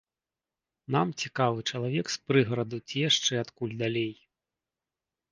Нам 0.93 1.07
цікавы 1.25 1.59
чалавек 1.71 2.05
з 2.13 2.17
прыгараду 2.29 2.79
ці 2.87 2.97
яшчэ 3.09 3.33
адкуль 3.43 3.75
далей. 3.83 4.09